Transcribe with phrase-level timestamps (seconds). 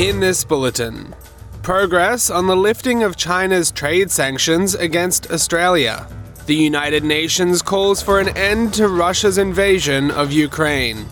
[0.00, 1.14] In this bulletin,
[1.62, 6.08] progress on the lifting of China's trade sanctions against Australia.
[6.46, 11.04] The United Nations calls for an end to Russia's invasion of Ukraine.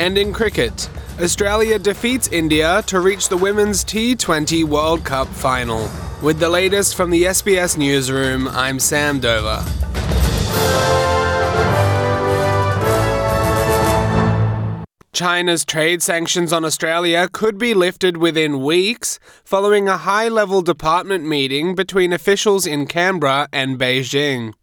[0.00, 0.90] And in cricket,
[1.20, 5.88] Australia defeats India to reach the Women's T20 World Cup final.
[6.20, 9.64] With the latest from the SBS Newsroom, I'm Sam Dover.
[15.12, 21.26] China's trade sanctions on Australia could be lifted within weeks following a high level department
[21.26, 24.54] meeting between officials in Canberra and Beijing.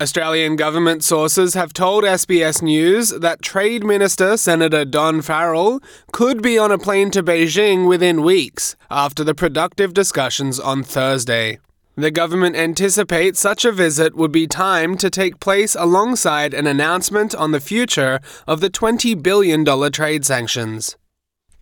[0.00, 5.80] Australian government sources have told SBS News that Trade Minister Senator Don Farrell
[6.12, 11.58] could be on a plane to Beijing within weeks after the productive discussions on Thursday.
[11.94, 17.34] The government anticipates such a visit would be timed to take place alongside an announcement
[17.34, 20.96] on the future of the $20 billion trade sanctions.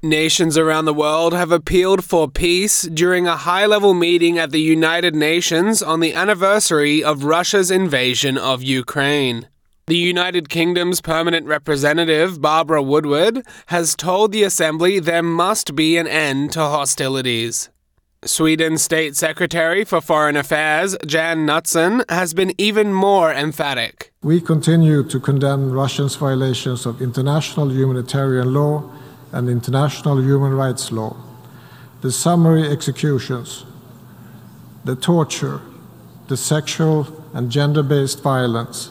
[0.02, 4.60] Nations around the world have appealed for peace during a high level meeting at the
[4.60, 9.48] United Nations on the anniversary of Russia's invasion of Ukraine.
[9.88, 16.06] The United Kingdom's permanent representative, Barbara Woodward, has told the Assembly there must be an
[16.06, 17.68] end to hostilities.
[18.26, 24.12] Sweden's State Secretary for Foreign Affairs, Jan Knutsson, has been even more emphatic.
[24.22, 28.92] We continue to condemn Russia's violations of international humanitarian law
[29.32, 31.16] and international human rights law,
[32.02, 33.64] the summary executions,
[34.84, 35.62] the torture,
[36.28, 38.90] the sexual and gender based violence,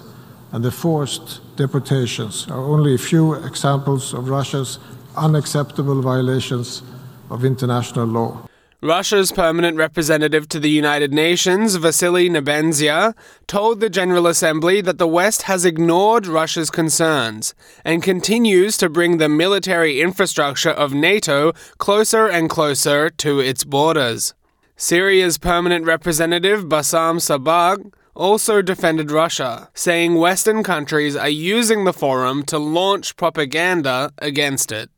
[0.51, 4.79] and the forced deportations are only a few examples of Russia's
[5.15, 6.81] unacceptable violations
[7.29, 8.48] of international law.
[8.81, 13.13] Russia's permanent representative to the United Nations, Vasily Nebenzia,
[13.45, 19.17] told the General Assembly that the West has ignored Russia's concerns and continues to bring
[19.17, 24.33] the military infrastructure of NATO closer and closer to its borders.
[24.77, 32.43] Syria's permanent representative, Bassam Sabbagh, also defended Russia, saying Western countries are using the forum
[32.43, 34.89] to launch propaganda against it.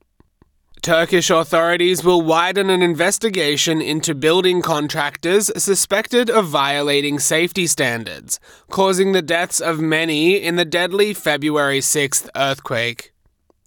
[0.81, 8.40] Turkish authorities will widen an investigation into building contractors suspected of violating safety standards,
[8.72, 13.14] causing the deaths of many in the deadly February 6th earthquake.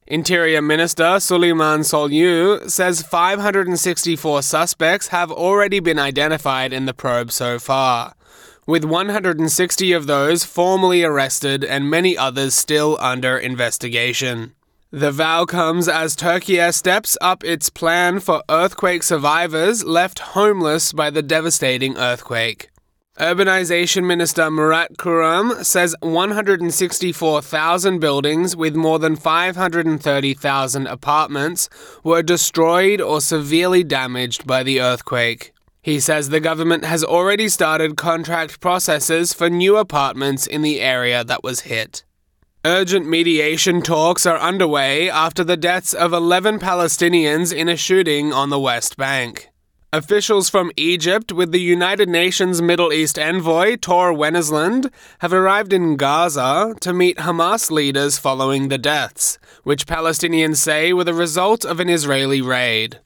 [0.08, 7.60] Interior Minister Suleyman Soylu says 564 suspects have already been identified in the probe so
[7.60, 8.14] far,
[8.66, 14.56] with 160 of those formally arrested and many others still under investigation.
[14.94, 21.10] The vow comes as Turkey steps up its plan for earthquake survivors left homeless by
[21.10, 22.70] the devastating earthquake.
[23.18, 31.68] Urbanization Minister Murat Kurum says 164,000 buildings with more than 530,000 apartments
[32.04, 35.52] were destroyed or severely damaged by the earthquake.
[35.82, 41.24] He says the government has already started contract processes for new apartments in the area
[41.24, 42.04] that was hit.
[42.66, 48.48] Urgent mediation talks are underway after the deaths of 11 Palestinians in a shooting on
[48.48, 49.50] the West Bank.
[49.92, 55.96] Officials from Egypt with the United Nations Middle East envoy Tor Wennesland have arrived in
[55.96, 61.80] Gaza to meet Hamas leaders following the deaths, which Palestinians say were the result of
[61.80, 62.98] an Israeli raid.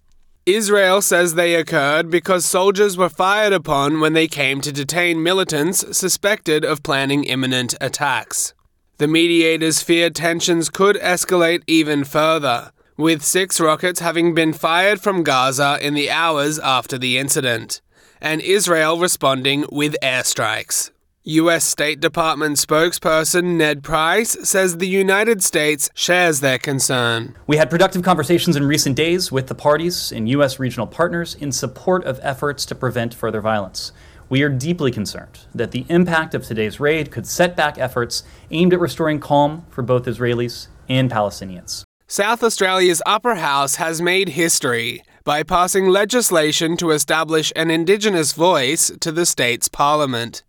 [0.46, 5.84] Israel says they occurred because soldiers were fired upon when they came to detain militants
[5.98, 8.54] suspected of planning imminent attacks.
[8.98, 15.22] The mediators fear tensions could escalate even further, with six rockets having been fired from
[15.22, 17.80] Gaza in the hours after the incident,
[18.20, 20.90] and Israel responding with airstrikes.
[21.22, 21.64] U.S.
[21.64, 27.36] State Department spokesperson Ned Price says the United States shares their concern.
[27.46, 30.58] We had productive conversations in recent days with the parties and U.S.
[30.58, 33.92] regional partners in support of efforts to prevent further violence.
[34.30, 38.74] We are deeply concerned that the impact of today's raid could set back efforts aimed
[38.74, 41.82] at restoring calm for both Israelis and Palestinians.
[42.06, 48.90] South Australia's upper house has made history by passing legislation to establish an Indigenous voice
[49.00, 50.42] to the state's parliament.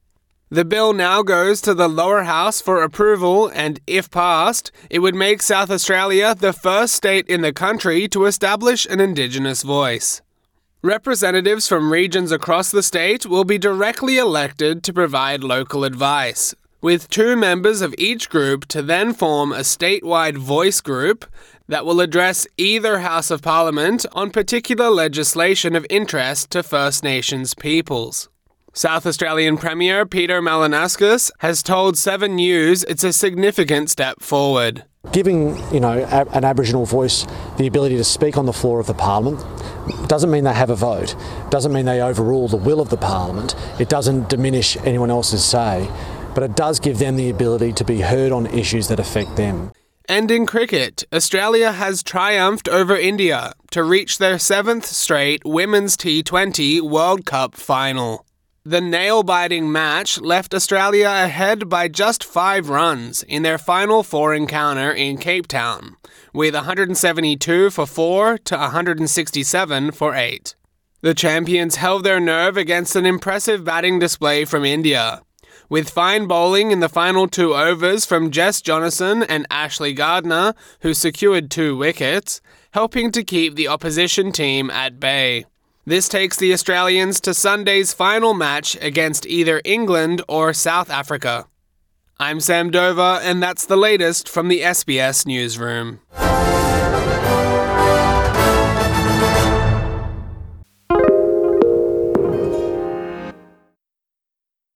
[0.50, 5.16] The bill now goes to the lower house for approval, and if passed, it would
[5.16, 10.22] make South Australia the first state in the country to establish an Indigenous voice.
[10.82, 17.10] Representatives from regions across the state will be directly elected to provide local advice, with
[17.10, 21.26] two members of each group to then form a statewide voice group
[21.68, 27.54] that will address either House of Parliament on particular legislation of interest to First Nations
[27.54, 28.30] peoples.
[28.72, 34.86] South Australian Premier Peter Malinauskas has told Seven News it's a significant step forward.
[35.14, 37.26] Giving you know an Aboriginal voice
[37.58, 39.40] the ability to speak on the floor of the Parliament
[40.08, 41.16] doesn't mean they have a vote.
[41.50, 43.56] Doesn't mean they overrule the will of the Parliament.
[43.80, 45.90] It doesn't diminish anyone else's say,
[46.36, 49.72] but it does give them the ability to be heard on issues that affect them.
[50.10, 56.82] And in cricket, Australia has triumphed over India to reach their seventh straight Women's T20
[56.82, 58.26] World Cup final.
[58.70, 64.36] The nail biting match left Australia ahead by just five runs in their final four
[64.36, 65.96] encounter in Cape Town,
[66.36, 70.56] with 172 for 4 to 167 for 8.
[71.02, 75.24] The champions held their nerve against an impressive batting display from India,
[75.68, 80.94] with fine bowling in the final two overs from Jess Jonassen and Ashleigh Gardner, who
[80.94, 82.40] secured two wickets,
[82.74, 85.46] helping to keep the opposition team at bay.
[85.90, 91.48] This takes the Australians to Sunday's final match against either England or South Africa.
[92.20, 96.02] I'm Sam Dover, and that's the latest from the SBS Newsroom.